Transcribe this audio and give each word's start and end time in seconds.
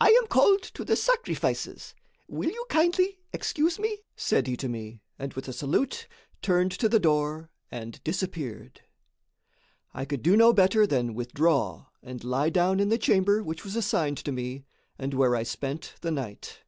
"I 0.00 0.06
am 0.22 0.26
called 0.26 0.62
to 0.62 0.86
the 0.86 0.96
sacrifices. 0.96 1.94
Will 2.28 2.48
you 2.48 2.64
kindly 2.70 3.18
excuse 3.30 3.78
me?" 3.78 3.98
said 4.16 4.46
he 4.46 4.56
to 4.56 4.70
me, 4.70 5.02
and 5.18 5.34
with 5.34 5.48
a 5.48 5.52
salute, 5.52 6.08
turned 6.40 6.72
to 6.72 6.88
the 6.88 6.98
door 6.98 7.50
and 7.70 8.02
disappeared. 8.02 8.80
I 9.92 10.06
could 10.06 10.22
do 10.22 10.34
no 10.34 10.54
better 10.54 10.86
than 10.86 11.12
withdraw 11.12 11.88
and 12.02 12.24
lie 12.24 12.48
down 12.48 12.80
in 12.80 12.88
the 12.88 12.96
chamber 12.96 13.42
which 13.42 13.62
was 13.62 13.76
assigned 13.76 14.16
to 14.24 14.32
me 14.32 14.64
and 14.98 15.12
where 15.12 15.36
I 15.36 15.42
spent 15.42 15.92
the 16.00 16.10
night. 16.10 16.60